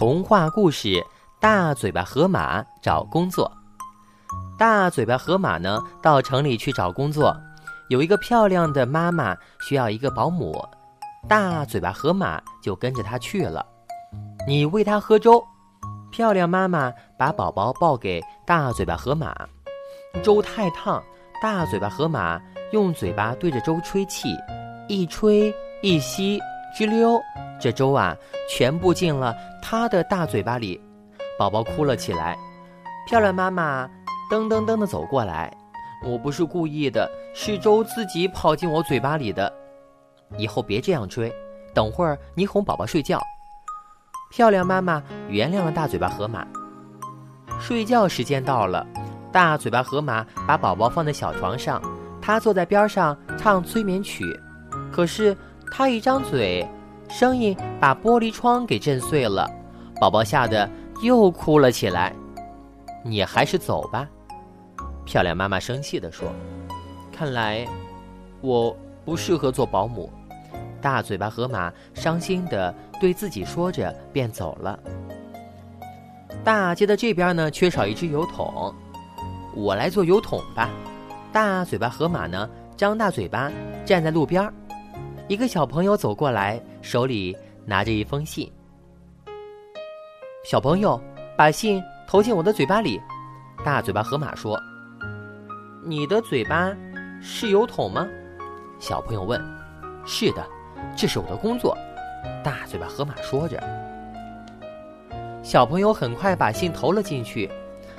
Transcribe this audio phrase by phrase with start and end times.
[0.00, 0.88] 童话故事
[1.38, 3.52] 《大嘴巴河马找工作》。
[4.58, 7.36] 大嘴巴河马呢，到城里去找工作。
[7.90, 10.58] 有一个漂亮的妈妈需要一个保姆，
[11.28, 13.62] 大嘴巴河马就跟着她去了。
[14.48, 15.38] 你喂它喝粥。
[16.10, 19.36] 漂亮妈妈把宝宝抱给大嘴巴河马。
[20.22, 21.04] 粥太烫，
[21.42, 22.40] 大嘴巴河马
[22.72, 24.34] 用嘴巴对着粥吹气，
[24.88, 26.40] 一吹一吸，
[26.74, 27.20] 吱溜，
[27.60, 28.16] 这粥啊
[28.50, 30.80] 全部进了他的大嘴巴里。
[31.38, 32.36] 宝宝哭了起来。
[33.06, 33.88] 漂亮妈妈
[34.30, 35.50] 噔噔噔的走过来，
[36.04, 39.50] 我不是故意的，是粥自己跑进我嘴巴里的。
[40.36, 41.32] 以后别这样吹，
[41.74, 43.20] 等会儿你哄宝宝睡觉。
[44.30, 46.46] 漂亮妈妈原谅了大嘴巴河马。
[47.58, 48.86] 睡觉时间到了，
[49.32, 51.82] 大嘴巴河马把宝宝放在小床上，
[52.22, 54.24] 他坐在边上唱催眠曲。
[54.92, 55.36] 可是
[55.72, 56.68] 他一张嘴，
[57.10, 59.50] 声音把玻璃窗给震碎了，
[60.00, 60.68] 宝宝吓得
[61.02, 62.14] 又哭了起来。
[63.04, 64.08] 你还是走吧，
[65.04, 66.32] 漂亮妈妈生气地说
[67.12, 67.66] ：“看来
[68.40, 70.10] 我不适合做保姆。”
[70.80, 74.78] 大嘴巴河马伤心地对自己说着，便走了。
[76.42, 78.72] 大街的这边呢，缺少一只油桶，
[79.54, 80.70] 我来做油桶吧。
[81.32, 83.50] 大嘴巴河马呢，张大嘴巴
[83.84, 84.54] 站在路边儿。
[85.30, 88.50] 一个小朋友走过来，手里拿着一封信。
[90.44, 91.00] 小朋友
[91.36, 93.00] 把信投进我的嘴巴里。
[93.64, 94.60] 大嘴巴河马说
[95.86, 96.76] ：“你的嘴巴
[97.22, 98.08] 是油桶吗？”
[98.80, 99.40] 小朋友问
[100.04, 100.44] ：“是的。”
[100.98, 101.78] 这是我的工作，
[102.42, 103.62] 大嘴巴河马说着。
[105.44, 107.48] 小朋友很快把信投了进去。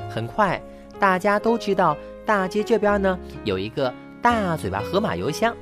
[0.09, 0.62] 很快，
[1.00, 5.56] 大家都知道大街这边呢有一个大嘴巴河马邮箱。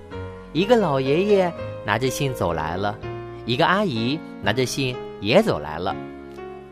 [0.51, 1.53] 一个老爷爷
[1.85, 2.97] 拿着信走来了，
[3.45, 5.95] 一个阿姨拿着信也走来了。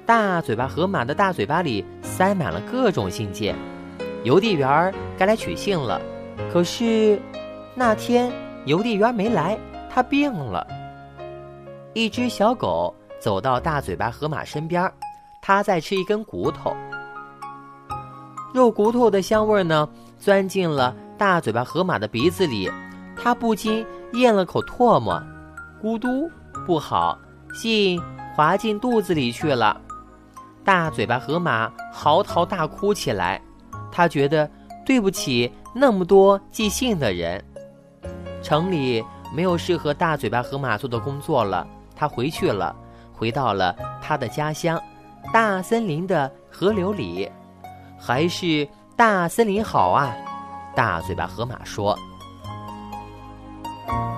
[0.06, 3.56] 大嘴巴河马的大嘴巴里塞满了各种信件。
[4.24, 6.02] 邮递员该来取信了，
[6.52, 7.22] 可是
[7.76, 8.32] 那天
[8.66, 9.58] 邮递员没来。
[9.90, 10.68] 他病了。
[11.94, 14.92] 一只小狗走到大嘴巴河马身边，
[15.42, 16.76] 它在吃一根骨头。
[18.54, 22.70] 肉骨头的香味呢，钻进了大嘴巴河马的鼻子里，
[23.18, 25.22] 他不禁咽了口唾沫，
[25.82, 26.30] 咕嘟，
[26.66, 27.18] 不好，
[27.54, 28.02] 信
[28.36, 29.80] 滑进肚子里去了。
[30.64, 33.42] 大嘴巴河马嚎啕大哭起来，
[33.92, 34.50] 他觉得
[34.86, 37.44] 对不起那么多寄信的人。
[38.42, 39.04] 城里。
[39.36, 42.74] 没有适合大嘴巴河马做的工作了，他回去了，
[43.12, 44.82] 回到了他的家乡，
[45.34, 47.30] 大森林的河流里，
[48.00, 50.16] 还是大森林好啊！
[50.74, 51.94] 大嘴巴河马说。
[53.88, 54.17] thank you